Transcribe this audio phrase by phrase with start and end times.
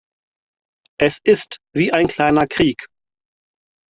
[0.99, 2.87] Es ist wie ein kleiner Krieg.